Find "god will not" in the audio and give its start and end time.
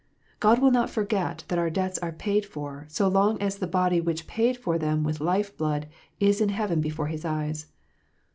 0.39-0.89